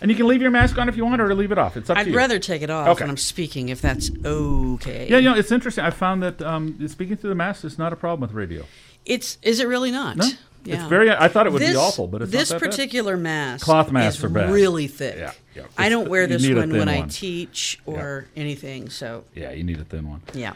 And 0.00 0.10
you 0.10 0.16
can 0.16 0.26
leave 0.28 0.40
your 0.40 0.50
mask 0.52 0.78
on 0.78 0.88
if 0.88 0.96
you 0.96 1.04
want, 1.04 1.20
or 1.20 1.34
leave 1.34 1.50
it 1.50 1.58
off. 1.58 1.76
It's 1.76 1.90
up 1.90 1.98
I'd 1.98 2.04
to 2.04 2.10
you. 2.10 2.16
rather 2.16 2.38
take 2.38 2.62
it 2.62 2.70
off 2.70 2.88
Okay. 2.88 3.02
when 3.04 3.10
I'm 3.10 3.16
speaking, 3.16 3.68
if 3.68 3.80
that's 3.80 4.10
okay. 4.24 5.08
Yeah, 5.10 5.18
you 5.18 5.28
know, 5.30 5.34
it's 5.36 5.50
interesting. 5.50 5.84
I 5.84 5.90
found 5.90 6.22
that 6.22 6.40
um, 6.42 6.86
speaking 6.88 7.16
through 7.16 7.30
the 7.30 7.34
mask 7.36 7.64
is 7.64 7.78
not 7.78 7.92
a 7.92 7.96
problem 7.96 8.20
with 8.20 8.32
radio. 8.32 8.64
It's 9.04 9.38
is 9.42 9.58
it 9.60 9.66
really 9.66 9.90
not? 9.90 10.16
No, 10.16 10.26
Yeah. 10.64 10.74
it's 10.76 10.84
very. 10.84 11.10
I 11.10 11.28
thought 11.28 11.46
it 11.46 11.52
would 11.52 11.62
this, 11.62 11.70
be 11.70 11.76
awful, 11.76 12.06
but 12.06 12.22
it's 12.22 12.30
this 12.30 12.50
not 12.50 12.60
that 12.60 12.66
bad. 12.66 12.70
particular 12.70 13.16
mask 13.16 13.64
Cloth 13.64 13.90
masks 13.90 14.18
is 14.18 14.24
are 14.24 14.28
bad. 14.28 14.50
really 14.52 14.86
thick. 14.86 15.16
Yeah, 15.18 15.32
yeah. 15.56 15.62
I 15.76 15.88
don't 15.88 16.08
wear 16.08 16.26
this 16.26 16.46
one 16.48 16.70
when 16.70 16.88
I 16.88 17.02
teach 17.08 17.80
or 17.86 18.26
anything. 18.36 18.90
So 18.90 19.24
Yeah, 19.34 19.50
you 19.52 19.64
need 19.64 19.80
a 19.80 19.84
thin 19.84 20.08
one. 20.08 20.22
yeah. 20.34 20.52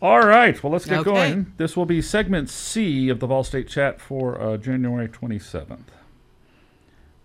All 0.00 0.24
right, 0.24 0.62
well, 0.62 0.72
let's 0.72 0.84
get 0.86 1.00
Okay. 1.00 1.10
going. 1.10 1.52
This 1.56 1.76
will 1.76 1.86
be 1.86 2.00
segment 2.00 2.48
C 2.50 3.08
of 3.08 3.18
the 3.18 3.26
Vol 3.26 3.42
State 3.42 3.66
Chat 3.68 4.00
for 4.00 4.40
uh, 4.40 4.56
January 4.56 5.08
27th. 5.08 5.78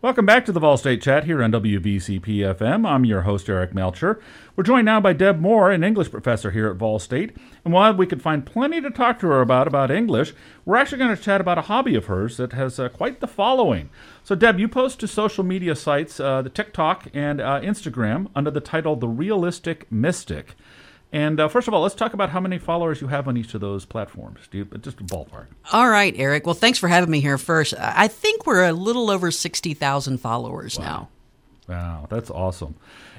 Welcome 0.04 0.26
back 0.26 0.44
to 0.48 0.52
the 0.52 0.60
Vol 0.60 0.76
State 0.76 1.02
Chat 1.02 1.24
here 1.24 1.42
on 1.42 1.54
WVCP 1.54 2.40
FM. 2.40 2.86
I'm 2.86 3.06
your 3.06 3.22
host, 3.22 3.48
Eric 3.48 3.74
Melcher. 3.74 4.20
We're 4.54 4.66
joined 4.66 4.84
now 4.84 5.00
by 5.00 5.14
Deb 5.14 5.40
Moore, 5.40 5.72
an 5.72 5.82
English 5.82 6.12
professor 6.12 6.52
here 6.52 6.68
at 6.68 6.76
Vol 6.76 7.00
State. 7.00 7.32
And 7.64 7.74
while 7.74 7.94
we 7.94 8.06
could 8.06 8.22
find 8.22 8.46
plenty 8.46 8.82
to 8.82 8.90
talk 8.90 9.18
to 9.20 9.28
her 9.28 9.40
about 9.40 9.66
about 9.66 9.92
English, 9.92 10.34
we're 10.66 10.76
actually 10.76 10.98
going 10.98 11.16
to 11.16 11.24
chat 11.24 11.40
about 11.40 11.58
a 11.58 11.62
hobby 11.62 11.96
of 11.96 12.08
hers 12.08 12.36
that 12.36 12.52
has 12.52 12.80
uh, 12.80 12.90
quite 12.90 13.22
the 13.22 13.30
following. 13.30 13.90
So, 14.26 14.36
Deb, 14.36 14.60
you 14.60 14.68
post 14.68 15.00
to 15.00 15.08
social 15.08 15.46
media 15.46 15.74
sites, 15.74 16.20
uh, 16.20 16.42
the 16.42 16.50
TikTok 16.50 17.08
and 17.14 17.40
uh, 17.40 17.62
Instagram, 17.62 18.28
under 18.36 18.52
the 18.52 18.60
title 18.60 18.98
The 18.98 19.08
Realistic 19.08 19.90
Mystic. 19.90 20.56
And 21.14 21.40
uh, 21.40 21.48
first 21.48 21.68
of 21.68 21.76
all, 21.76 21.82
let's 21.84 21.94
talk 21.94 22.14
about 22.14 22.32
how 22.32 22.40
many 22.40 22.58
followers 22.58 23.00
you 23.00 23.08
have 23.08 23.28
on 23.28 23.38
each 23.38 23.54
of 23.54 23.62
those 23.62 23.86
platforms. 23.86 24.40
Do 24.50 24.58
you, 24.58 24.66
just 24.82 25.00
a 25.00 25.04
ballpark. 25.04 25.46
All 25.72 25.88
right, 25.88 26.12
Eric. 26.18 26.48
Well, 26.48 26.56
thanks 26.56 26.80
for 26.80 26.88
having 26.88 27.12
me 27.12 27.22
here 27.22 27.38
first. 27.38 27.76
I 27.78 28.04
I 28.04 28.08
think 28.10 28.46
we're 28.46 28.66
a 28.66 28.74
little 28.74 29.10
over 29.12 29.30
60,000 29.32 30.18
followers 30.18 30.78
now. 30.80 31.10
Wow, 31.70 32.08
that's 32.10 32.30
awesome. 32.30 32.76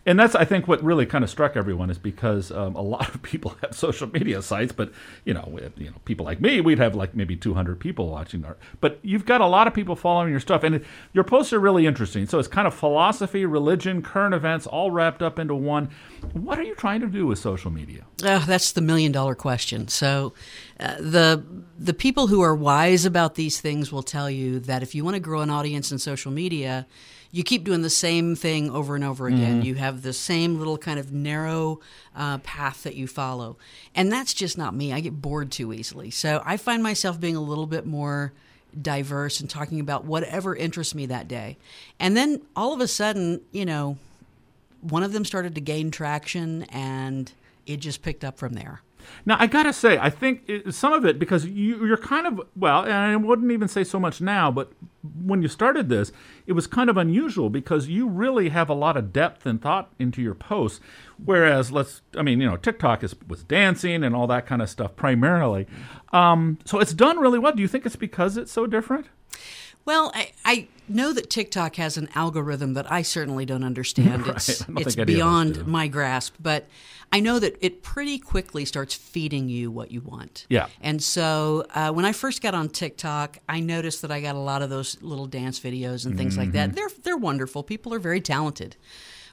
And 0.07 0.19
that's, 0.19 0.35
I 0.35 0.45
think, 0.45 0.69
what 0.69 0.83
really 0.83 1.07
kind 1.07 1.25
of 1.25 1.31
struck 1.31 1.57
everyone 1.57 1.89
is 1.89 1.99
because 1.99 2.51
um, 2.51 2.75
a 2.75 2.83
lot 2.83 3.15
of 3.15 3.23
people 3.23 3.57
have 3.63 3.75
social 3.75 4.09
media 4.09 4.43
sites, 4.43 4.73
but 4.73 4.93
you 5.25 5.33
know, 5.35 5.59
have, 5.63 5.73
you 5.77 5.87
know, 5.87 5.97
people 6.05 6.27
like 6.27 6.41
me, 6.41 6.61
we'd 6.61 6.79
have 6.79 6.95
like 6.95 7.15
maybe 7.15 7.37
200 7.37 7.81
people 7.81 8.11
watching 8.11 8.45
our. 8.45 8.57
But 8.81 8.99
you've 9.03 9.25
got 9.25 9.41
a 9.41 9.47
lot 9.47 9.67
of 9.67 9.75
people 9.75 9.97
following 9.97 10.31
your 10.31 10.41
stuff, 10.41 10.63
and 10.63 10.77
it, 10.77 10.85
your 11.13 11.25
posts 11.25 11.53
are 11.53 11.61
really 11.61 11.87
interesting. 11.87 12.27
So 12.27 12.39
it's 12.39 12.49
kind 12.49 12.67
of 12.67 12.75
philosophy, 12.75 13.47
religion, 13.47 14.03
current 14.03 14.35
events, 14.35 14.67
all 14.67 14.91
wrapped 14.91 15.23
up 15.23 15.39
into 15.39 15.55
one. 15.55 15.91
What 16.33 16.59
are 16.59 16.63
you 16.65 16.75
trying 16.75 17.01
to 17.01 17.07
do 17.07 17.27
with 17.27 17.39
social 17.39 17.71
media? 17.71 18.05
Oh, 18.23 18.45
that's 18.47 18.73
the 18.73 18.81
million 18.81 19.13
dollar 19.13 19.35
question. 19.35 19.89
So, 19.89 20.35
uh, 20.81 20.97
the 20.97 21.45
the 21.79 21.95
people 21.95 22.27
who 22.27 22.43
are 22.43 22.55
wise 22.55 23.05
about 23.05 23.35
these 23.35 23.61
things 23.61 23.93
will 23.93 24.03
tell 24.03 24.31
you 24.31 24.61
that 24.61 24.83
if 24.83 24.95
you 24.95 25.05
want 25.05 25.15
to 25.15 25.21
grow 25.21 25.41
an 25.41 25.51
audience 25.51 25.93
in 25.93 25.99
social 25.99 26.33
media, 26.33 26.87
you 27.35 27.43
keep 27.43 27.65
doing 27.65 27.83
the 27.83 27.91
same 27.91 28.37
thing 28.37 28.71
over 28.71 28.95
and 28.95 29.03
over 29.03 29.27
again. 29.27 29.63
You 29.63 29.75
have 29.75 29.94
the 30.03 30.13
same 30.13 30.59
little 30.59 30.79
kind 30.79 30.99
of 30.99 31.13
narrow 31.13 31.81
uh, 32.15 32.39
path 32.39 32.83
that 32.83 32.95
you 32.95 33.07
follow, 33.07 33.57
and 33.95 34.13
that's 34.13 34.35
just 34.35 34.59
not 34.59 34.75
me. 34.75 34.93
I 34.93 35.01
get 35.01 35.21
bored 35.21 35.51
too 35.51 35.73
easily. 35.73 36.11
So 36.11 36.43
I 36.45 36.57
find 36.57 36.83
myself 36.83 37.21
being 37.21 37.37
a 37.37 37.41
little 37.43 37.67
bit 37.67 37.87
more 37.87 38.33
diverse 38.81 39.41
and 39.41 39.49
talking 39.49 39.79
about 39.79 40.05
whatever 40.05 40.57
interests 40.57 40.95
me 40.95 41.07
that 41.07 41.29
day, 41.29 41.57
and 42.01 42.17
then 42.17 42.43
all 42.57 42.73
of 42.73 42.81
a 42.81 42.89
sudden, 42.89 43.41
you 43.53 43.65
know, 43.65 43.99
one 44.81 45.03
of 45.03 45.13
them 45.13 45.25
started 45.25 45.55
to 45.55 45.61
gain 45.61 45.91
traction 45.91 46.65
and 46.65 47.33
it 47.67 47.79
just 47.79 48.03
picked 48.03 48.25
up 48.25 48.39
from 48.39 48.53
there. 48.53 48.83
Now 49.27 49.37
I 49.39 49.47
gotta 49.47 49.73
say, 49.73 49.99
I 49.99 50.11
think 50.11 50.43
it, 50.47 50.75
some 50.75 50.93
of 50.93 51.05
it 51.05 51.19
because 51.19 51.47
you, 51.47 51.85
you're 51.87 51.97
kind 51.97 52.27
of 52.27 52.41
well, 52.57 52.85
and 52.85 52.93
I 52.93 53.17
wouldn't 53.17 53.53
even 53.53 53.69
say 53.69 53.85
so 53.85 53.99
much 54.01 54.21
now, 54.21 54.51
but 54.51 54.73
when 55.23 55.43
you 55.43 55.49
started 55.49 55.89
this, 55.89 56.13
it 56.47 56.53
was 56.53 56.67
kind 56.67 56.89
of 56.89 56.97
unusual 56.97 57.51
because 57.51 57.89
you 57.89 58.09
really 58.09 58.49
have 58.49 58.71
a 58.71 58.75
lot 58.75 58.97
of 58.97 59.13
depth 59.13 59.45
and 59.47 59.61
thought 59.61 59.93
into 59.99 60.23
your 60.23 60.35
posts. 60.35 60.81
Whereas, 61.23 61.71
let's, 61.71 62.01
I 62.17 62.23
mean, 62.23 62.41
you 62.41 62.49
know, 62.49 62.57
TikTok 62.57 63.05
is 63.05 63.15
with 63.29 63.47
dancing 63.47 64.03
and 64.03 64.15
all 64.15 64.27
that 64.29 64.47
kind 64.47 64.63
of 64.63 64.71
stuff 64.71 64.97
primarily. 64.97 65.67
Um, 66.13 66.59
so 66.65 66.81
it's 66.81 66.95
done 66.95 67.19
really 67.19 67.39
well. 67.39 67.53
Do 67.53 67.63
you 67.63 67.69
think 67.69 67.85
it's 67.85 67.97
because 67.97 68.37
it's 68.37 68.53
so 68.53 68.67
different? 68.67 69.09
Well, 69.85 70.11
I, 70.15 70.33
I 70.45 70.69
know 70.89 71.13
that 71.13 71.29
TikTok 71.31 71.77
has 71.77 71.97
an 71.97 72.09
algorithm 72.15 72.75
that 72.75 72.91
I 72.91 73.03
certainly 73.03 73.45
don't 73.45 73.65
understand. 73.65 74.27
Right. 74.27 74.37
It's 74.37 74.59
don't 74.61 74.79
it's 74.79 74.95
think 74.95 75.09
any 75.09 75.21
of 75.21 75.27
us 75.27 75.55
beyond 75.55 75.67
my 75.67 75.89
grasp, 75.89 76.35
but 76.41 76.67
I 77.13 77.21
know 77.21 77.39
that 77.39 77.57
it 77.61 77.83
pretty 77.83 78.19
quickly 78.19 78.65
starts 78.65 78.95
feeding 78.95 79.49
you 79.49 79.71
what 79.71 79.91
you 79.91 80.01
want. 80.01 80.47
Yeah. 80.49 80.69
And 80.81 81.03
so 81.03 81.67
uh, 81.75 81.93
when 81.93 82.05
I 82.05 82.13
first 82.13 82.43
got 82.43 82.55
on 82.55 82.69
TikTok, 82.71 83.39
I 83.49 83.61
noticed 83.61 84.03
that 84.03 84.11
I 84.11 84.21
got 84.21 84.35
a 84.35 84.39
lot 84.41 84.63
of 84.63 84.71
those 84.71 85.01
little 85.03 85.27
dance 85.27 85.61
videos 85.61 86.07
and 86.07 86.17
things 86.17 86.37
like 86.39 86.49
Mm-hmm. 86.49 86.57
that. 86.57 86.75
They're 86.75 86.91
they're 87.03 87.17
wonderful. 87.17 87.63
People 87.63 87.93
are 87.95 87.99
very 87.99 88.21
talented, 88.21 88.77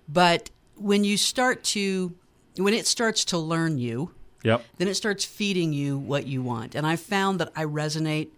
but 0.08 0.50
when 0.76 1.04
you 1.04 1.18
start 1.18 1.64
to 1.76 2.14
when 2.58 2.74
it 2.74 2.86
starts 2.88 3.24
to 3.26 3.38
learn 3.38 3.78
you, 3.78 4.12
Yep. 4.44 4.66
then 4.78 4.88
it 4.88 4.96
starts 4.96 5.24
feeding 5.24 5.72
you 5.72 5.98
what 5.98 6.26
you 6.28 6.42
want. 6.42 6.76
And 6.76 6.86
I 6.86 6.96
found 6.96 7.40
that 7.40 7.52
I 7.56 7.64
resonate 7.64 8.30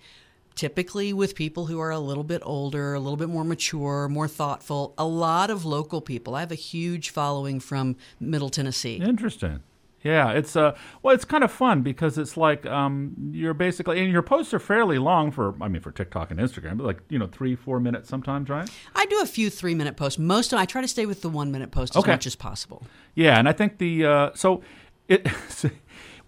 typically 0.55 1.13
with 1.13 1.35
people 1.35 1.65
who 1.67 1.79
are 1.79 1.91
a 1.91 1.99
little 1.99 2.23
bit 2.23 2.41
older, 2.45 2.93
a 2.93 2.99
little 2.99 3.17
bit 3.17 3.29
more 3.29 3.43
mature, 3.43 4.07
more 4.09 4.27
thoughtful. 4.27 4.93
A 4.97 5.05
lot 5.05 5.49
of 5.49 5.65
local 5.65 6.01
people. 6.01 6.35
I 6.35 6.41
have 6.41 6.51
a 6.51 6.55
huge 6.55 7.09
following 7.09 7.59
from 7.59 7.95
Middle 8.19 8.49
Tennessee. 8.49 8.95
Interesting. 8.97 9.61
Yeah, 10.03 10.31
it's 10.31 10.57
uh 10.57 10.75
well, 11.01 11.15
it's 11.15 11.23
kind 11.23 11.45
of 11.45 11.51
fun 11.51 11.81
because 11.81 12.17
it's 12.17 12.35
like 12.35 12.65
um 12.65 13.13
you're 13.31 13.53
basically 13.53 14.01
and 14.03 14.11
your 14.11 14.21
posts 14.21 14.53
are 14.53 14.59
fairly 14.59 14.97
long 14.97 15.31
for 15.31 15.55
I 15.61 15.69
mean 15.69 15.81
for 15.81 15.91
TikTok 15.93 16.29
and 16.29 16.41
Instagram, 16.41 16.75
but 16.77 16.85
like 16.85 16.99
you 17.07 17.17
know 17.17 17.27
three 17.27 17.55
four 17.55 17.79
minutes 17.79 18.09
sometimes, 18.09 18.49
right? 18.49 18.69
I 18.95 19.05
do 19.05 19.21
a 19.21 19.25
few 19.25 19.49
three 19.49 19.73
minute 19.73 19.95
posts. 19.95 20.19
Most 20.19 20.51
of 20.51 20.59
I 20.59 20.65
try 20.65 20.81
to 20.81 20.89
stay 20.89 21.05
with 21.05 21.21
the 21.21 21.29
one 21.29 21.53
minute 21.53 21.71
post 21.71 21.95
as 21.95 22.01
Okay. 22.03 22.11
much 22.11 22.27
as 22.27 22.35
possible. 22.35 22.85
Yeah, 23.15 23.39
and 23.39 23.47
I 23.47 23.53
think 23.53 23.77
the 23.77 24.05
uh, 24.05 24.29
so 24.35 24.61
it 25.07 25.25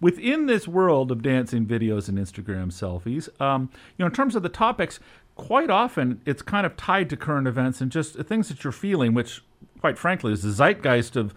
within 0.00 0.46
this 0.46 0.68
world 0.68 1.10
of 1.10 1.22
dancing 1.22 1.66
videos 1.66 2.08
and 2.08 2.18
Instagram 2.18 2.66
selfies, 2.66 3.28
um, 3.40 3.70
you 3.96 4.02
know, 4.02 4.06
in 4.06 4.12
terms 4.12 4.36
of 4.36 4.42
the 4.42 4.48
topics, 4.48 5.00
quite 5.34 5.70
often 5.70 6.20
it's 6.26 6.42
kind 6.42 6.66
of 6.66 6.76
tied 6.76 7.10
to 7.10 7.16
current 7.16 7.46
events 7.46 7.80
and 7.80 7.90
just 7.92 8.16
things 8.16 8.48
that 8.48 8.64
you're 8.64 8.72
feeling, 8.72 9.14
which, 9.14 9.42
quite 9.80 9.98
frankly, 9.98 10.32
is 10.32 10.42
the 10.42 10.50
zeitgeist 10.50 11.16
of 11.16 11.34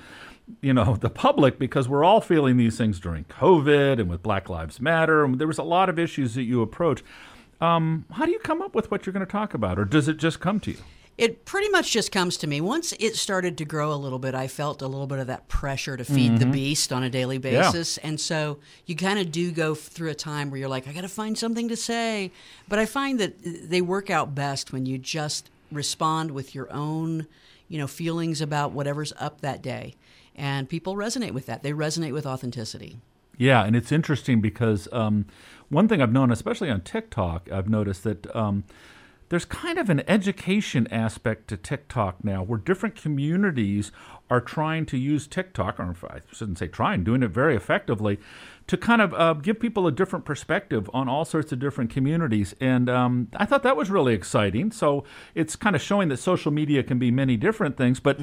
you 0.62 0.74
know 0.74 0.96
the 0.96 1.10
public 1.10 1.60
because 1.60 1.88
we're 1.88 2.04
all 2.04 2.22
feeling 2.22 2.58
these 2.58 2.78
things 2.78 3.00
during 3.00 3.24
COVID 3.26 4.00
and 4.00 4.10
with 4.10 4.24
Black 4.24 4.50
Lives 4.50 4.82
Matter. 4.82 5.24
And 5.24 5.40
there 5.40 5.48
was 5.48 5.60
a 5.60 5.64
lot 5.64 5.90
of 5.90 6.00
issues 6.00 6.34
that 6.36 6.44
you 6.44 6.62
approach. 6.62 7.04
Um, 7.62 8.06
how 8.12 8.26
do 8.26 8.32
you 8.32 8.40
come 8.40 8.62
up 8.62 8.74
with 8.74 8.90
what 8.90 9.06
you're 9.06 9.14
going 9.14 9.26
to 9.26 9.32
talk 9.32 9.54
about, 9.54 9.78
or 9.78 9.86
does 9.86 10.08
it 10.08 10.18
just 10.18 10.40
come 10.40 10.60
to 10.62 10.72
you? 10.72 10.78
It 11.20 11.44
pretty 11.44 11.68
much 11.68 11.92
just 11.92 12.14
comes 12.14 12.38
to 12.38 12.48
me. 12.48 12.62
Once 12.62 12.94
it 12.98 13.18
started 13.18 13.58
to 13.58 13.66
grow 13.66 13.92
a 13.92 14.00
little 14.00 14.20
bit, 14.20 14.34
I 14.34 14.48
felt 14.48 14.82
a 14.82 14.88
little 14.88 15.06
bit 15.06 15.20
of 15.20 15.28
that 15.28 15.50
pressure 15.50 15.98
to 15.98 16.06
feed 16.06 16.38
the 16.38 16.46
beast 16.46 16.94
on 16.94 17.04
a 17.04 17.10
daily 17.10 17.38
basis. 17.38 17.98
And 17.98 18.18
so 18.22 18.60
you 18.86 18.96
kind 18.96 19.20
of 19.20 19.30
do 19.30 19.52
go 19.52 19.76
through 19.76 20.12
a 20.12 20.16
time 20.16 20.50
where 20.50 20.62
you're 20.62 20.70
like, 20.70 20.88
I 20.88 20.94
got 20.94 21.02
to 21.02 21.10
find 21.10 21.38
something 21.38 21.68
to 21.68 21.76
say. 21.76 22.32
But 22.70 22.80
I 22.80 22.86
find 22.86 23.20
that 23.20 23.34
they 23.44 23.82
work 23.82 24.10
out 24.10 24.34
best 24.34 24.72
when 24.72 24.86
you 24.86 24.98
just 24.98 25.50
respond 25.74 26.32
with 26.32 26.56
your 26.56 26.72
own, 26.72 27.28
you 27.68 27.78
know, 27.78 27.88
feelings 27.88 28.40
about 28.40 28.72
whatever's 28.72 29.12
up 29.20 29.42
that 29.42 29.62
day. 29.62 29.96
And 30.38 30.70
people 30.70 30.96
resonate 30.96 31.32
with 31.32 31.48
that. 31.48 31.64
They 31.64 31.74
resonate 31.74 32.14
with 32.14 32.26
authenticity. 32.26 32.98
Yeah, 33.38 33.66
and 33.66 33.76
it's 33.76 33.92
interesting 33.92 34.40
because 34.40 34.88
um, 34.94 35.26
one 35.68 35.90
thing 35.90 36.02
I've 36.02 36.14
known, 36.14 36.32
especially 36.32 36.70
on 36.70 36.80
TikTok, 36.80 37.52
I've 37.52 37.68
noticed 37.68 38.06
that 38.06 38.34
um, 38.34 38.64
there's 39.30 39.46
kind 39.46 39.78
of 39.78 39.90
an 39.90 40.04
education 40.08 40.88
aspect 40.92 41.48
to 41.50 41.58
TikTok 41.58 42.24
now 42.24 42.44
where 42.44 42.60
different 42.60 42.96
communities 42.96 43.92
are 44.30 44.42
trying 44.42 44.86
to 44.88 44.98
use 44.98 45.28
TikTok, 45.28 45.80
or 45.80 45.96
I 46.10 46.20
shouldn't 46.32 46.60
say 46.60 46.68
trying, 46.68 47.04
doing 47.04 47.24
it 47.24 47.30
very 47.30 47.56
effectively 47.56 48.20
to 48.68 48.78
kind 48.78 49.02
of 49.02 49.14
uh, 49.16 49.34
give 49.34 49.60
people 49.60 49.88
a 49.88 49.92
different 49.92 50.26
perspective 50.26 50.90
on 50.94 51.10
all 51.10 51.26
sorts 51.26 51.52
of 51.52 51.60
different 51.60 51.90
communities. 51.90 52.54
And 52.60 52.90
um, 52.90 53.28
I 53.36 53.46
thought 53.46 53.64
that 53.64 53.76
was 53.76 53.90
really 53.90 54.14
exciting. 54.14 54.72
So 54.72 55.04
it's 55.34 55.56
kind 55.56 55.76
of 55.76 55.82
showing 55.82 56.10
that 56.10 56.18
social 56.18 56.52
media 56.52 56.84
can 56.84 57.00
be 57.00 57.10
many 57.10 57.38
different 57.38 57.78
things. 57.78 58.00
But 58.00 58.20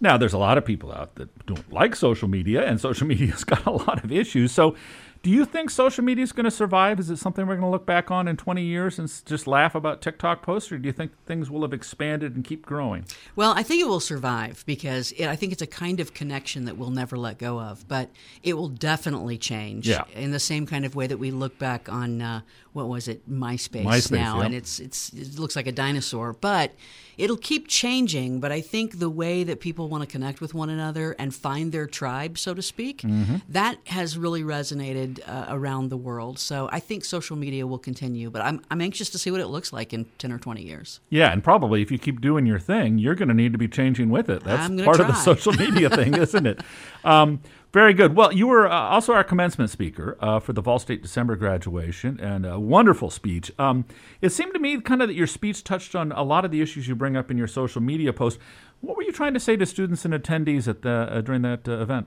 now, 0.00 0.16
there's 0.16 0.32
a 0.32 0.38
lot 0.38 0.58
of 0.58 0.64
people 0.64 0.92
out 0.92 1.16
that 1.16 1.46
don't 1.46 1.72
like 1.72 1.96
social 1.96 2.28
media, 2.28 2.64
and 2.64 2.80
social 2.80 3.06
media's 3.08 3.44
got 3.44 3.66
a 3.66 3.70
lot 3.70 4.04
of 4.04 4.12
issues. 4.12 4.52
So, 4.52 4.76
do 5.22 5.30
you 5.30 5.44
think 5.44 5.70
social 5.70 6.04
media 6.04 6.22
is 6.22 6.32
going 6.32 6.44
to 6.44 6.50
survive? 6.50 7.00
Is 7.00 7.10
it 7.10 7.16
something 7.16 7.46
we're 7.46 7.54
going 7.56 7.66
to 7.66 7.70
look 7.70 7.86
back 7.86 8.10
on 8.10 8.28
in 8.28 8.36
20 8.36 8.62
years 8.62 8.98
and 8.98 9.12
just 9.26 9.46
laugh 9.46 9.74
about 9.74 10.00
TikTok 10.00 10.42
posts, 10.42 10.70
or 10.70 10.78
do 10.78 10.86
you 10.86 10.92
think 10.92 11.12
things 11.26 11.50
will 11.50 11.62
have 11.62 11.72
expanded 11.72 12.34
and 12.36 12.44
keep 12.44 12.64
growing? 12.64 13.04
Well, 13.34 13.52
I 13.56 13.62
think 13.62 13.80
it 13.82 13.88
will 13.88 14.00
survive 14.00 14.62
because 14.66 15.12
it, 15.12 15.26
I 15.26 15.36
think 15.36 15.52
it's 15.52 15.62
a 15.62 15.66
kind 15.66 16.00
of 16.00 16.14
connection 16.14 16.64
that 16.66 16.76
we'll 16.76 16.90
never 16.90 17.16
let 17.16 17.38
go 17.38 17.60
of. 17.60 17.86
But 17.88 18.10
it 18.42 18.54
will 18.54 18.68
definitely 18.68 19.38
change 19.38 19.88
Yeah. 19.88 20.04
in 20.14 20.30
the 20.30 20.40
same 20.40 20.66
kind 20.66 20.84
of 20.84 20.94
way 20.94 21.06
that 21.06 21.18
we 21.18 21.30
look 21.30 21.58
back 21.58 21.88
on 21.88 22.22
uh, 22.22 22.40
what 22.72 22.88
was 22.88 23.08
it 23.08 23.28
MySpace, 23.28 23.84
MySpace, 23.84 24.12
now, 24.12 24.38
yeah. 24.38 24.44
and 24.46 24.54
it's 24.54 24.78
it's 24.78 25.12
it 25.12 25.38
looks 25.38 25.56
like 25.56 25.66
a 25.66 25.72
dinosaur, 25.72 26.32
but 26.32 26.72
it'll 27.16 27.36
keep 27.36 27.66
changing. 27.66 28.38
But 28.38 28.52
I 28.52 28.60
think 28.60 28.98
the 29.00 29.10
way 29.10 29.42
that 29.42 29.58
people 29.60 29.88
want 29.88 30.04
to 30.04 30.06
connect 30.08 30.40
with 30.40 30.54
one 30.54 30.70
another 30.70 31.16
and 31.18 31.34
find 31.34 31.72
their 31.72 31.86
tribe, 31.88 32.38
so 32.38 32.54
to 32.54 32.62
speak, 32.62 32.98
Mm-hmm. 33.02 33.36
that 33.48 33.78
has 33.86 34.16
really 34.18 34.42
resonated 34.42 35.07
uh, 35.26 35.46
around 35.48 35.88
the 35.88 35.96
world. 35.96 36.38
So 36.38 36.68
I 36.72 36.80
think 36.80 37.04
social 37.04 37.36
media 37.36 37.66
will 37.66 37.78
continue, 37.78 38.30
but 38.30 38.42
I'm 38.42 38.60
I'm 38.70 38.80
anxious 38.80 39.10
to 39.10 39.18
see 39.18 39.30
what 39.30 39.40
it 39.40 39.48
looks 39.48 39.72
like 39.72 39.92
in 39.92 40.06
ten 40.18 40.32
or 40.32 40.38
twenty 40.38 40.62
years. 40.62 41.00
Yeah, 41.10 41.32
and 41.32 41.42
probably 41.42 41.82
if 41.82 41.90
you 41.90 41.98
keep 41.98 42.20
doing 42.20 42.46
your 42.46 42.58
thing, 42.58 42.98
you're 42.98 43.14
going 43.14 43.28
to 43.28 43.34
need 43.34 43.52
to 43.52 43.58
be 43.58 43.68
changing 43.68 44.10
with 44.10 44.28
it. 44.28 44.44
That's 44.44 44.68
part 44.82 45.00
of 45.00 45.06
the 45.06 45.14
social 45.14 45.52
media 45.52 45.88
thing, 45.98 46.14
isn't 46.14 46.46
it? 46.46 46.60
Um, 47.04 47.40
very 47.72 47.92
good. 47.92 48.16
Well, 48.16 48.32
you 48.32 48.46
were 48.46 48.66
uh, 48.66 48.72
also 48.72 49.12
our 49.12 49.24
commencement 49.24 49.70
speaker 49.70 50.16
uh, 50.20 50.40
for 50.40 50.54
the 50.54 50.62
Vol 50.62 50.78
State 50.78 51.02
December 51.02 51.36
graduation, 51.36 52.18
and 52.18 52.46
a 52.46 52.58
wonderful 52.58 53.10
speech. 53.10 53.52
Um, 53.58 53.84
it 54.22 54.30
seemed 54.30 54.54
to 54.54 54.58
me 54.58 54.80
kind 54.80 55.02
of 55.02 55.08
that 55.08 55.14
your 55.14 55.26
speech 55.26 55.64
touched 55.64 55.94
on 55.94 56.10
a 56.12 56.22
lot 56.22 56.44
of 56.44 56.50
the 56.50 56.62
issues 56.62 56.88
you 56.88 56.94
bring 56.94 57.16
up 57.16 57.30
in 57.30 57.36
your 57.36 57.46
social 57.46 57.82
media 57.82 58.12
posts. 58.12 58.40
What 58.80 58.96
were 58.96 59.02
you 59.02 59.12
trying 59.12 59.34
to 59.34 59.40
say 59.40 59.56
to 59.56 59.66
students 59.66 60.04
and 60.04 60.14
attendees 60.14 60.66
at 60.66 60.82
the, 60.82 61.08
uh, 61.10 61.20
during 61.20 61.42
that 61.42 61.68
uh, 61.68 61.72
event? 61.72 62.06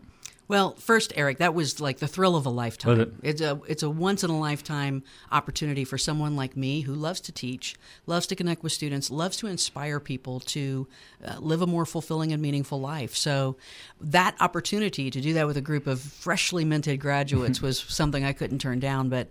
Well, 0.51 0.75
first, 0.75 1.13
Eric, 1.15 1.37
that 1.37 1.53
was 1.53 1.79
like 1.79 1.99
the 1.99 2.09
thrill 2.09 2.35
of 2.35 2.45
a 2.45 2.49
lifetime. 2.49 2.99
It? 2.99 3.13
It's 3.23 3.39
a 3.39 3.61
it's 3.69 3.83
a 3.83 3.89
once 3.89 4.21
in 4.21 4.29
a 4.29 4.37
lifetime 4.37 5.01
opportunity 5.31 5.85
for 5.85 5.97
someone 5.97 6.35
like 6.35 6.57
me 6.57 6.81
who 6.81 6.93
loves 6.93 7.21
to 7.21 7.31
teach, 7.31 7.77
loves 8.05 8.27
to 8.27 8.35
connect 8.35 8.61
with 8.61 8.73
students, 8.73 9.09
loves 9.09 9.37
to 9.37 9.47
inspire 9.47 10.01
people 10.01 10.41
to 10.41 10.89
uh, 11.25 11.39
live 11.39 11.61
a 11.61 11.67
more 11.67 11.85
fulfilling 11.85 12.33
and 12.33 12.41
meaningful 12.41 12.81
life. 12.81 13.15
So, 13.15 13.55
that 14.01 14.35
opportunity 14.41 15.09
to 15.09 15.21
do 15.21 15.31
that 15.35 15.47
with 15.47 15.55
a 15.55 15.61
group 15.61 15.87
of 15.87 16.01
freshly 16.01 16.65
minted 16.65 16.99
graduates 16.99 17.61
was 17.61 17.79
something 17.79 18.25
I 18.25 18.33
couldn't 18.33 18.59
turn 18.59 18.81
down. 18.81 19.07
But 19.07 19.29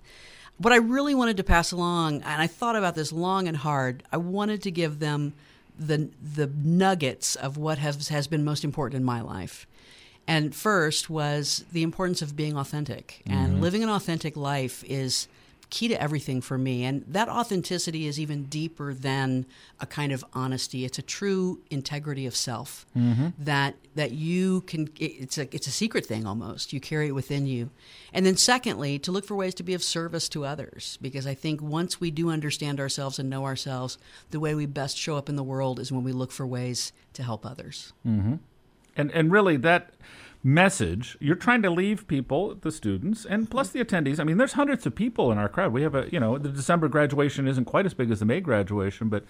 what 0.56 0.72
I 0.72 0.76
really 0.76 1.14
wanted 1.14 1.36
to 1.36 1.44
pass 1.44 1.70
along, 1.70 2.22
and 2.22 2.40
I 2.40 2.46
thought 2.46 2.76
about 2.76 2.94
this 2.94 3.12
long 3.12 3.46
and 3.46 3.58
hard, 3.58 4.04
I 4.10 4.16
wanted 4.16 4.62
to 4.62 4.70
give 4.70 5.00
them 5.00 5.34
the 5.78 6.08
the 6.22 6.46
nuggets 6.46 7.36
of 7.36 7.58
what 7.58 7.76
has 7.76 8.08
has 8.08 8.26
been 8.26 8.42
most 8.42 8.64
important 8.64 8.98
in 8.98 9.04
my 9.04 9.20
life. 9.20 9.66
And 10.30 10.54
first 10.54 11.10
was 11.10 11.64
the 11.72 11.82
importance 11.82 12.22
of 12.22 12.36
being 12.36 12.56
authentic. 12.56 13.20
And 13.26 13.54
mm-hmm. 13.54 13.62
living 13.62 13.82
an 13.82 13.88
authentic 13.88 14.36
life 14.36 14.84
is 14.84 15.26
key 15.70 15.88
to 15.88 16.00
everything 16.00 16.40
for 16.40 16.56
me. 16.56 16.84
And 16.84 17.04
that 17.08 17.28
authenticity 17.28 18.06
is 18.06 18.20
even 18.20 18.44
deeper 18.44 18.94
than 18.94 19.44
a 19.80 19.86
kind 19.86 20.12
of 20.12 20.24
honesty. 20.32 20.84
It's 20.84 21.00
a 21.00 21.02
true 21.02 21.60
integrity 21.68 22.26
of 22.26 22.36
self 22.36 22.86
mm-hmm. 22.96 23.28
that 23.40 23.74
that 23.96 24.12
you 24.12 24.60
can 24.62 24.88
it's 25.00 25.36
a 25.36 25.52
it's 25.52 25.66
a 25.66 25.72
secret 25.72 26.06
thing 26.06 26.28
almost. 26.28 26.72
You 26.72 26.78
carry 26.78 27.08
it 27.08 27.12
within 27.12 27.48
you. 27.48 27.70
And 28.12 28.24
then 28.24 28.36
secondly, 28.36 29.00
to 29.00 29.10
look 29.10 29.24
for 29.24 29.34
ways 29.34 29.54
to 29.56 29.64
be 29.64 29.74
of 29.74 29.82
service 29.82 30.28
to 30.28 30.44
others 30.44 30.96
because 31.02 31.26
I 31.26 31.34
think 31.34 31.60
once 31.60 32.00
we 32.00 32.12
do 32.12 32.30
understand 32.30 32.78
ourselves 32.78 33.18
and 33.18 33.28
know 33.28 33.44
ourselves, 33.46 33.98
the 34.30 34.38
way 34.38 34.54
we 34.54 34.66
best 34.66 34.96
show 34.96 35.16
up 35.16 35.28
in 35.28 35.34
the 35.34 35.42
world 35.42 35.80
is 35.80 35.90
when 35.90 36.04
we 36.04 36.12
look 36.12 36.30
for 36.30 36.46
ways 36.46 36.92
to 37.14 37.24
help 37.24 37.44
others. 37.44 37.92
Mm-hmm. 38.06 38.36
And 39.00 39.10
and 39.12 39.32
really 39.32 39.56
that 39.58 39.92
message 40.42 41.18
you're 41.20 41.36
trying 41.36 41.62
to 41.62 41.70
leave 41.70 42.06
people, 42.06 42.54
the 42.54 42.72
students, 42.72 43.26
and 43.26 43.50
plus 43.50 43.70
the 43.70 43.84
attendees. 43.84 44.18
I 44.18 44.24
mean, 44.24 44.38
there's 44.38 44.54
hundreds 44.54 44.86
of 44.86 44.94
people 44.94 45.30
in 45.30 45.38
our 45.38 45.48
crowd. 45.48 45.72
We 45.72 45.82
have 45.82 45.94
a 45.94 46.08
you 46.10 46.20
know 46.20 46.38
the 46.38 46.48
December 46.48 46.88
graduation 46.88 47.46
isn't 47.46 47.64
quite 47.64 47.86
as 47.86 47.94
big 47.94 48.10
as 48.10 48.20
the 48.20 48.24
May 48.24 48.40
graduation, 48.40 49.08
but 49.08 49.24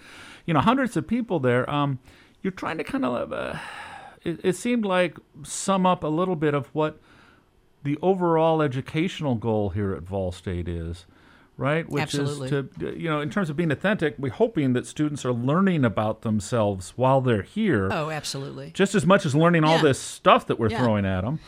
you 0.45 0.53
know 0.53 0.61
hundreds 0.61 0.95
of 0.97 1.07
people 1.07 1.39
there. 1.39 1.69
Um, 1.69 1.99
you're 2.41 2.51
trying 2.51 2.77
to 2.77 2.83
kind 2.83 3.05
of 3.05 3.33
uh, 3.33 3.57
it, 4.23 4.39
it 4.43 4.55
seemed 4.55 4.85
like 4.85 5.17
sum 5.43 5.85
up 5.85 6.03
a 6.03 6.07
little 6.07 6.35
bit 6.35 6.53
of 6.53 6.67
what 6.73 6.99
the 7.83 7.97
overall 8.01 8.61
educational 8.61 9.35
goal 9.35 9.69
here 9.69 9.93
at 9.93 10.03
Vol 10.03 10.31
State 10.31 10.67
is. 10.67 11.05
Right, 11.57 11.87
which 11.87 12.01
Absolutely. 12.01 12.49
is 12.49 12.65
to 12.79 12.97
you 12.97 13.07
know, 13.09 13.21
in 13.21 13.29
terms 13.29 13.49
of 13.51 13.55
being 13.55 13.69
authentic, 13.71 14.15
we're 14.17 14.31
hoping 14.31 14.73
that 14.73 14.87
students 14.87 15.23
are 15.25 15.33
learning 15.33 15.85
about 15.85 16.21
themselves 16.23 16.93
while 16.95 17.21
they're 17.21 17.43
here 17.43 17.87
Oh, 17.91 18.09
absolutely. 18.09 18.71
just 18.73 18.95
as 18.95 19.05
much 19.05 19.25
as 19.27 19.35
learning 19.35 19.63
all 19.63 19.77
this 19.79 19.99
stuff 19.99 20.47
that 20.47 20.57
we're 20.57 20.69
Yeah. 20.71 20.79
throwing 20.81 21.05
at 21.05 21.21
them. 21.21 21.39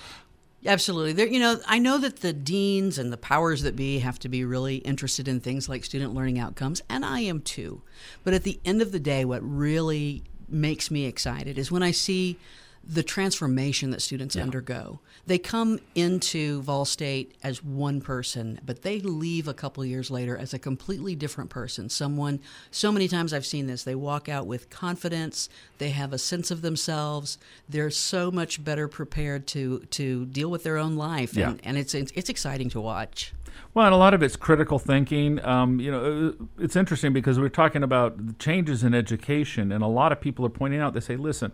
Absolutely. 0.65 1.13
There, 1.13 1.27
you 1.27 1.39
know, 1.39 1.59
I 1.67 1.77
know 1.79 1.97
that 1.97 2.17
the 2.21 2.31
deans 2.31 2.97
and 2.97 3.11
the 3.11 3.17
powers 3.17 3.63
that 3.63 3.75
be 3.75 3.99
have 3.99 4.17
to 4.19 4.29
be 4.29 4.45
really 4.45 4.77
interested 4.77 5.27
in 5.27 5.39
things 5.39 5.67
like 5.67 5.83
student 5.83 6.13
learning 6.13 6.39
outcomes, 6.39 6.81
and 6.89 7.03
I 7.03 7.19
am 7.21 7.41
too. 7.41 7.81
But 8.23 8.33
at 8.33 8.43
the 8.43 8.59
end 8.63 8.81
of 8.81 8.91
the 8.91 8.99
day, 8.99 9.25
what 9.25 9.41
really 9.41 10.23
makes 10.47 10.89
me 10.91 11.05
excited 11.05 11.57
is 11.57 11.71
when 11.71 11.83
I 11.83 11.91
see 11.91 12.37
the 12.85 13.03
transformation 13.03 13.91
that 13.91 14.01
students 14.01 14.35
undergo. 14.35 14.99
They 15.25 15.37
come 15.37 15.79
into 15.95 16.61
Vol 16.63 16.83
State 16.83 17.33
as 17.41 17.63
one 17.63 18.01
person, 18.01 18.59
but 18.65 18.81
they 18.81 18.99
leave 18.99 19.47
a 19.47 19.53
couple 19.53 19.85
years 19.85 20.11
later 20.11 20.37
as 20.37 20.53
a 20.53 20.59
completely 20.59 21.15
different 21.15 21.49
person. 21.49 21.89
Someone, 21.89 22.41
so 22.71 22.91
many 22.91 23.07
times 23.07 23.33
I've 23.33 23.45
seen 23.45 23.67
this, 23.67 23.83
they 23.83 23.95
walk 23.95 24.27
out 24.27 24.47
with 24.47 24.69
confidence, 24.69 25.47
they 25.77 25.91
have 25.91 26.11
a 26.11 26.17
sense 26.17 26.51
of 26.51 26.61
themselves, 26.61 27.37
they're 27.69 27.89
so 27.89 28.29
much 28.31 28.63
better 28.63 28.89
prepared 28.89 29.47
to, 29.47 29.79
to 29.91 30.25
deal 30.25 30.51
with 30.51 30.63
their 30.63 30.77
own 30.77 30.97
life. 30.97 31.35
Yeah. 31.35 31.51
And, 31.51 31.61
and 31.63 31.77
it's, 31.77 31.93
it's, 31.93 32.11
it's 32.15 32.29
exciting 32.29 32.69
to 32.71 32.81
watch. 32.81 33.33
Well, 33.73 33.85
and 33.85 33.93
a 33.93 33.97
lot 33.97 34.13
of 34.13 34.21
it's 34.21 34.35
critical 34.35 34.77
thinking. 34.77 35.43
Um, 35.43 35.79
you 35.79 35.91
know, 35.91 36.35
uh, 36.39 36.45
it's 36.59 36.75
interesting 36.75 37.13
because 37.13 37.39
we're 37.39 37.49
talking 37.49 37.83
about 37.83 38.37
changes 38.39 38.83
in 38.83 38.93
education, 38.93 39.71
and 39.71 39.83
a 39.83 39.87
lot 39.87 40.11
of 40.11 40.21
people 40.21 40.45
are 40.45 40.49
pointing 40.49 40.79
out. 40.79 40.93
They 40.93 40.99
say, 40.99 41.15
"Listen, 41.15 41.51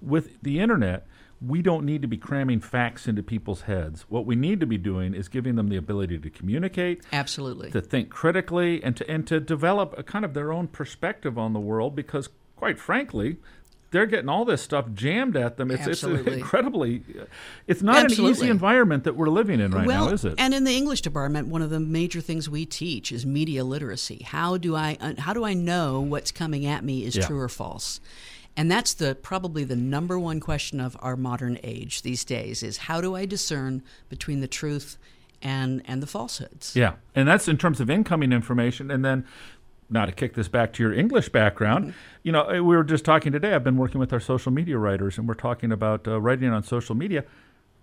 with 0.00 0.40
the 0.42 0.60
internet, 0.60 1.06
we 1.40 1.62
don't 1.62 1.84
need 1.84 2.02
to 2.02 2.08
be 2.08 2.16
cramming 2.16 2.60
facts 2.60 3.06
into 3.06 3.22
people's 3.22 3.62
heads. 3.62 4.02
What 4.08 4.26
we 4.26 4.34
need 4.34 4.58
to 4.60 4.66
be 4.66 4.78
doing 4.78 5.14
is 5.14 5.28
giving 5.28 5.54
them 5.54 5.68
the 5.68 5.76
ability 5.76 6.18
to 6.18 6.30
communicate, 6.30 7.02
Absolutely. 7.12 7.70
to 7.70 7.80
think 7.80 8.10
critically, 8.10 8.82
and 8.82 8.96
to 8.96 9.08
and 9.08 9.26
to 9.28 9.38
develop 9.38 9.94
a 9.96 10.02
kind 10.02 10.24
of 10.24 10.34
their 10.34 10.52
own 10.52 10.66
perspective 10.66 11.38
on 11.38 11.52
the 11.52 11.60
world. 11.60 11.94
Because, 11.94 12.28
quite 12.56 12.78
frankly." 12.78 13.36
They're 13.90 14.04
getting 14.04 14.28
all 14.28 14.44
this 14.44 14.60
stuff 14.60 14.84
jammed 14.92 15.34
at 15.34 15.56
them. 15.56 15.70
It's, 15.70 15.80
it's 15.86 16.04
Absolutely. 16.04 16.34
incredibly. 16.40 17.02
It's 17.66 17.80
not 17.80 18.04
an 18.04 18.20
easy 18.20 18.50
environment 18.50 19.04
that 19.04 19.16
we're 19.16 19.30
living 19.30 19.60
in 19.60 19.70
right 19.70 19.86
well, 19.86 20.08
now, 20.08 20.12
is 20.12 20.26
it? 20.26 20.34
And 20.36 20.52
in 20.52 20.64
the 20.64 20.76
English 20.76 21.00
department, 21.00 21.48
one 21.48 21.62
of 21.62 21.70
the 21.70 21.80
major 21.80 22.20
things 22.20 22.50
we 22.50 22.66
teach 22.66 23.10
is 23.12 23.24
media 23.24 23.64
literacy. 23.64 24.24
How 24.26 24.58
do 24.58 24.76
I 24.76 24.98
uh, 25.00 25.14
how 25.18 25.32
do 25.32 25.42
I 25.42 25.54
know 25.54 26.02
what's 26.02 26.32
coming 26.32 26.66
at 26.66 26.84
me 26.84 27.02
is 27.02 27.16
Yeah. 27.16 27.26
true 27.28 27.40
or 27.40 27.48
false? 27.48 27.98
And 28.58 28.68
that's 28.68 28.92
the 28.92 29.14
probably 29.14 29.62
the 29.62 29.76
number 29.76 30.18
one 30.18 30.40
question 30.40 30.80
of 30.80 30.96
our 31.00 31.16
modern 31.16 31.60
age 31.62 32.02
these 32.02 32.24
days 32.24 32.64
is 32.64 32.76
how 32.76 33.00
do 33.00 33.14
I 33.14 33.24
discern 33.24 33.84
between 34.08 34.40
the 34.40 34.48
truth 34.48 34.98
and 35.40 35.80
and 35.86 36.02
the 36.02 36.08
falsehoods? 36.08 36.74
Yeah, 36.74 36.94
and 37.14 37.28
that's 37.28 37.46
in 37.46 37.56
terms 37.56 37.80
of 37.80 37.88
incoming 37.88 38.32
information, 38.32 38.90
and 38.90 39.04
then. 39.04 39.24
Now 39.90 40.04
to 40.04 40.12
kick 40.12 40.34
this 40.34 40.48
back 40.48 40.74
to 40.74 40.82
your 40.82 40.92
English 40.92 41.30
background, 41.30 41.94
you 42.22 42.30
know, 42.30 42.44
we 42.62 42.76
were 42.76 42.84
just 42.84 43.06
talking 43.06 43.32
today. 43.32 43.54
I've 43.54 43.64
been 43.64 43.78
working 43.78 43.98
with 43.98 44.12
our 44.12 44.20
social 44.20 44.52
media 44.52 44.76
writers, 44.76 45.16
and 45.16 45.26
we're 45.26 45.32
talking 45.32 45.72
about 45.72 46.06
uh, 46.06 46.20
writing 46.20 46.50
on 46.50 46.62
social 46.62 46.94
media. 46.94 47.24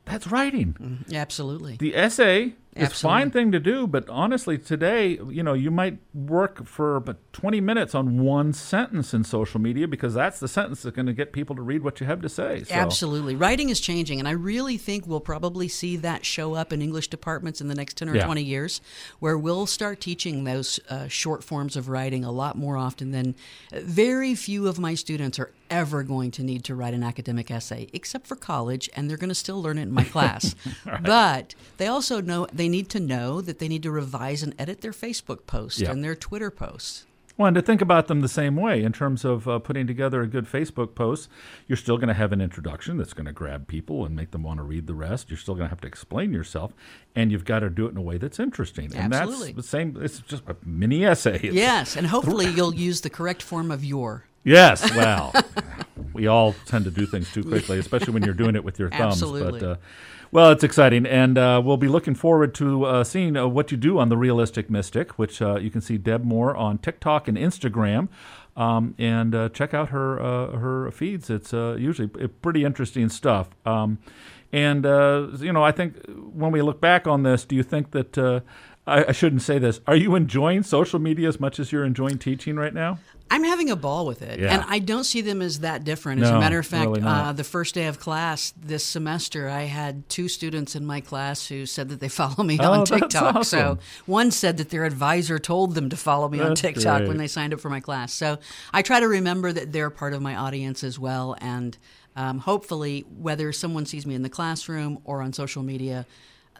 That's 0.06 0.28
writing. 0.28 1.04
Absolutely. 1.12 1.78
The 1.78 1.96
essay 1.96 2.54
is 2.76 2.92
a 2.92 2.96
fine 2.96 3.32
thing 3.32 3.52
to 3.54 3.60
do, 3.60 3.88
but 3.88 4.10
honestly, 4.10 4.58
today, 4.58 5.18
you 5.30 5.42
know, 5.42 5.54
you 5.54 5.72
might 5.72 5.98
work 6.14 6.66
for 6.66 6.98
about 6.98 7.18
20 7.34 7.62
minutes 7.62 7.96
on 7.96 8.20
one 8.20 8.52
sentence 8.54 9.14
in 9.14 9.24
social 9.24 9.62
media 9.62 9.88
because 9.88 10.14
that's 10.14 10.40
the 10.40 10.48
sentence 10.48 10.84
that's 10.84 10.96
going 10.96 11.06
to 11.06 11.14
get 11.14 11.32
people 11.32 11.56
to 11.56 11.62
read 11.62 11.84
what 11.84 12.00
you 12.02 12.06
have 12.06 12.22
to 12.22 12.30
say. 12.30 12.64
So. 12.64 12.74
Absolutely. 12.76 13.36
Writing 13.36 13.70
is 13.70 13.80
changing, 13.80 14.20
and 14.20 14.28
I 14.28 14.32
really 14.32 14.78
think 14.78 15.08
we'll 15.08 15.20
probably 15.22 15.68
see 15.68 15.96
that 15.98 16.26
show 16.26 16.54
up 16.56 16.74
in 16.74 16.82
English 16.82 17.08
departments 17.08 17.62
in 17.62 17.68
the 17.70 17.76
next 17.76 17.98
10 17.98 18.10
or 18.10 18.16
Yeah. 18.16 18.26
20 18.26 18.44
years, 18.44 18.82
where 19.20 19.38
we'll 19.38 19.66
start 19.66 20.02
teaching 20.02 20.44
those 20.44 20.80
uh, 20.90 21.08
short 21.08 21.44
forms 21.44 21.76
of 21.76 21.88
writing 21.88 22.26
a 22.26 22.32
lot 22.32 22.58
more 22.58 22.78
often 22.78 23.12
than 23.12 23.36
very 23.72 24.36
few 24.36 24.68
of 24.68 24.80
my 24.80 24.96
students 24.96 25.40
are 25.40 25.52
ever 25.70 26.04
going 26.04 26.30
to 26.30 26.44
need 26.44 26.64
to 26.64 26.76
write 26.76 26.94
an 26.94 27.04
academic 27.04 27.50
essay, 27.50 27.88
except 27.92 28.28
for 28.28 28.36
college, 28.36 28.88
and 28.96 29.10
they're 29.10 29.18
going 29.18 29.30
to 29.30 29.36
still 29.36 29.62
learn 29.62 29.78
it 29.78 29.84
in 29.84 29.92
my 29.92 30.04
class. 30.16 30.56
But 31.04 31.56
they 31.78 31.88
also 31.88 32.22
know 32.22 32.48
they 32.54 32.65
need 32.70 32.90
to 32.90 33.00
know 33.00 33.42
that 33.42 33.60
they 33.60 33.68
need 33.68 33.84
to 33.84 33.92
revise 33.92 34.44
and 34.44 34.54
edit 34.60 34.82
their 34.82 34.92
Facebook 34.92 35.46
posts 35.48 35.82
and 35.82 36.04
their 36.04 36.16
Twitter 36.16 36.52
posts. 36.52 37.06
Well, 37.38 37.48
and 37.48 37.56
to 37.56 37.62
think 37.62 37.82
about 37.82 38.08
them 38.08 38.22
the 38.22 38.30
same 38.30 38.56
way 38.56 38.82
in 38.82 38.94
terms 38.94 39.26
of 39.26 39.46
uh, 39.46 39.60
putting 39.60 39.88
together 39.88 40.22
a 40.22 40.28
good 40.28 40.46
Facebook 40.46 40.96
post, 40.96 41.28
you're 41.68 41.76
still 41.76 41.98
going 41.98 42.08
to 42.08 42.14
have 42.14 42.32
an 42.32 42.40
introduction 42.40 42.96
that's 42.96 43.12
going 43.12 43.26
to 43.26 43.34
grab 43.34 43.68
people 43.68 44.06
and 44.06 44.16
make 44.16 44.32
them 44.32 44.42
want 44.44 44.60
to 44.60 44.64
read 44.64 44.88
the 44.88 44.94
rest. 44.94 45.30
You're 45.30 45.38
still 45.38 45.56
going 45.56 45.66
to 45.66 45.70
have 45.70 45.82
to 45.82 45.88
explain 45.88 46.32
yourself, 46.32 46.72
and 47.14 47.34
you've 47.34 47.44
got 47.44 47.60
to 47.60 47.70
do 47.70 47.88
it 47.88 47.92
in 47.92 47.98
a 47.98 48.02
way 48.02 48.18
that's 48.18 48.40
interesting. 48.40 48.86
And 48.96 49.14
Absolutely. 49.14 49.52
that's 49.52 49.56
the 49.58 49.70
same. 49.70 49.98
It's 50.02 50.20
just 50.22 50.44
a 50.48 50.56
mini 50.64 51.04
essay. 51.04 51.36
It's- 51.36 51.54
Yes, 51.54 51.98
and 51.98 52.08
hopefully 52.08 52.48
you'll 52.48 52.74
use 52.76 53.02
the 53.02 53.10
correct 53.10 53.42
form 53.42 53.70
of 53.70 53.84
your. 53.84 54.28
Yes. 54.46 54.90
Well, 54.96 55.34
we 56.14 56.28
all 56.28 56.56
tend 56.66 56.86
to 56.86 56.92
do 56.92 57.06
things 57.06 57.32
too 57.34 57.44
quickly, 57.44 57.80
especially 57.80 58.14
when 58.14 58.24
you're 58.24 58.34
doing 58.34 58.56
it 58.56 58.64
with 58.64 58.80
your 58.80 58.90
thumbs. 58.90 59.22
Absolutely. 59.22 59.60
But 59.60 59.68
uh, 59.68 59.76
well, 60.32 60.52
it's 60.52 60.64
exciting, 60.64 61.06
and 61.06 61.38
uh, 61.38 61.62
we'll 61.64 61.78
be 61.78 61.88
looking 61.88 62.16
forward 62.16 62.54
to 62.56 62.86
uh, 62.86 63.04
seeing 63.04 63.36
uh, 63.36 63.48
what 63.48 63.72
you 63.72 63.78
do 63.78 64.00
on 64.00 64.10
the 64.10 64.18
Realistic 64.18 64.70
Mystic, 64.70 65.18
which 65.20 65.42
uh, 65.42 65.58
you 65.58 65.70
can 65.70 65.82
see 65.82 65.98
Deb 65.98 66.24
Moore 66.24 66.56
on 66.56 66.78
TikTok 66.78 67.28
and 67.28 67.38
Instagram. 67.38 68.08
Um, 68.58 68.96
and 68.98 69.36
uh, 69.36 69.50
check 69.50 69.74
out 69.74 69.90
her 69.90 70.22
uh, 70.22 70.58
her 70.58 70.90
feeds. 70.92 71.30
It's 71.30 71.54
uh, 71.54 71.76
usually 71.78 72.08
pretty 72.08 72.64
interesting 72.64 73.10
stuff. 73.10 73.50
Um, 73.66 74.00
and 74.54 74.86
uh, 74.86 75.28
you 75.40 75.52
know, 75.52 75.64
I 75.64 75.74
think 75.74 75.98
when 76.08 76.52
we 76.52 76.62
look 76.62 76.80
back 76.80 77.08
on 77.08 77.24
this, 77.24 77.44
do 77.44 77.56
you 77.56 77.64
think 77.64 77.92
that 77.92 78.18
uh, 78.18 78.40
I, 78.88 79.06
I 79.10 79.12
shouldn't 79.12 79.42
say 79.42 79.60
this. 79.60 79.82
Are 79.88 79.96
you 79.96 80.16
enjoying 80.16 80.64
social 80.64 81.00
media 81.00 81.28
as 81.28 81.40
much 81.40 81.60
as 81.60 81.74
you're 81.74 81.84
enjoying 81.84 82.18
teaching 82.18 82.56
right 82.56 82.74
now? 82.74 83.00
I'm 83.36 83.44
having 83.44 83.70
a 83.70 83.76
ball 83.76 84.06
with 84.06 84.22
it, 84.22 84.40
Yeah. 84.40 84.54
and 84.54 84.64
I 84.68 84.80
don't 84.80 85.04
see 85.04 85.20
them 85.22 85.42
as 85.42 85.60
that 85.60 85.84
different. 85.84 86.22
As 86.22 86.30
No, 86.30 86.38
a 86.38 86.40
matter 86.40 86.58
of 86.58 86.66
fact, 86.66 86.88
really 86.90 87.02
uh, 87.04 87.34
the 87.34 87.44
first 87.44 87.76
day 87.76 87.88
of 87.88 88.00
class 88.00 88.54
this 88.56 88.84
semester, 88.86 89.50
I 89.50 89.64
had 89.64 90.08
two 90.08 90.28
students 90.30 90.74
in 90.76 90.86
my 90.86 91.02
class 91.02 91.48
who 91.48 91.66
said 91.66 91.90
that 91.90 92.00
they 92.00 92.08
follow 92.08 92.44
me 92.46 92.58
Oh, 92.62 92.72
on 92.72 92.86
TikTok. 92.86 93.36
awesome. 93.36 93.60
So 93.60 93.78
one 94.06 94.32
said 94.32 94.56
that 94.58 94.70
their 94.70 94.86
advisor 94.86 95.38
told 95.38 95.76
them 95.76 95.90
to 95.90 95.98
follow 95.98 96.30
me 96.30 96.40
on 96.40 96.56
TikTok 96.56 97.00
great. 97.00 97.08
when 97.10 97.18
they 97.18 97.28
signed 97.28 97.54
up 97.54 97.60
for 97.60 97.70
my 97.70 97.82
class. 97.82 98.14
So 98.14 98.40
I 98.74 98.82
try 98.82 99.02
to 99.02 99.08
remember 99.08 99.52
that 99.52 99.74
they're 99.74 99.90
part 99.90 100.14
of 100.14 100.22
my 100.22 100.36
audience 100.36 100.84
as 100.84 100.98
well, 100.98 101.36
and 101.42 101.78
um, 102.16 102.40
hopefully, 102.40 103.04
whether 103.20 103.52
someone 103.52 103.86
sees 103.86 104.06
me 104.06 104.16
in 104.16 104.22
the 104.22 104.30
classroom 104.30 105.00
or 105.04 105.22
on 105.22 105.34
social 105.34 105.62
media, 105.64 106.06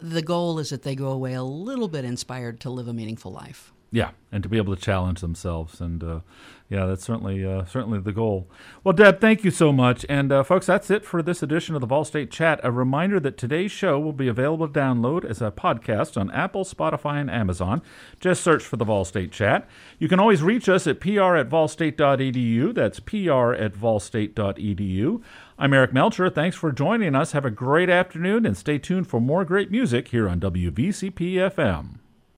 the 0.02 0.20
goal 0.20 0.58
is 0.58 0.68
that 0.68 0.82
they 0.82 0.94
go 0.94 1.08
away 1.08 1.32
a 1.32 1.42
little 1.42 1.88
bit 1.88 2.04
inspired 2.04 2.60
to 2.60 2.68
live 2.68 2.86
a 2.86 2.92
meaningful 2.92 3.32
life. 3.32 3.72
Yeah, 3.96 4.10
and 4.30 4.42
to 4.42 4.48
be 4.50 4.58
able 4.58 4.76
to 4.76 4.82
challenge 4.82 5.22
themselves, 5.22 5.80
and 5.80 6.04
uh, 6.04 6.20
yeah, 6.68 6.84
that's 6.84 7.02
certainly 7.02 7.42
uh, 7.46 7.64
certainly 7.64 7.98
the 7.98 8.12
goal. 8.12 8.46
Well, 8.84 8.92
Deb, 8.92 9.22
thank 9.22 9.42
you 9.42 9.50
so 9.50 9.72
much, 9.72 10.04
and 10.06 10.30
uh, 10.30 10.42
folks, 10.42 10.66
that's 10.66 10.90
it 10.90 11.02
for 11.02 11.22
this 11.22 11.42
edition 11.42 11.74
of 11.74 11.80
the 11.80 11.86
Vol 11.86 12.04
State 12.04 12.30
Chat. 12.30 12.60
A 12.62 12.70
reminder 12.70 13.18
that 13.20 13.38
today's 13.38 13.72
show 13.72 13.98
will 13.98 14.12
be 14.12 14.28
available 14.28 14.68
to 14.68 14.78
download 14.78 15.24
as 15.24 15.40
a 15.40 15.50
podcast 15.50 16.20
on 16.20 16.30
Apple, 16.32 16.66
Spotify, 16.66 17.22
and 17.22 17.30
Amazon. 17.30 17.80
Just 18.20 18.44
search 18.44 18.62
for 18.62 18.76
the 18.76 18.84
Vol 18.84 19.06
State 19.06 19.32
Chat. 19.32 19.66
You 19.98 20.08
can 20.08 20.20
always 20.20 20.42
reach 20.42 20.68
us 20.68 20.86
at 20.86 21.00
pr 21.00 21.08
at 21.34 21.48
volstate.edu. 21.48 22.74
That's 22.74 23.00
pr 23.00 23.54
at 23.54 23.72
volstate.edu. 23.72 25.22
I'm 25.58 25.72
Eric 25.72 25.94
Melcher. 25.94 26.28
Thanks 26.28 26.56
for 26.56 26.70
joining 26.70 27.14
us. 27.14 27.32
Have 27.32 27.46
a 27.46 27.50
great 27.50 27.88
afternoon, 27.88 28.44
and 28.44 28.58
stay 28.58 28.76
tuned 28.76 29.08
for 29.08 29.22
more 29.22 29.46
great 29.46 29.70
music 29.70 30.08
here 30.08 30.28
on 30.28 30.38
WVCP 30.38 31.36
FM. 31.36 32.00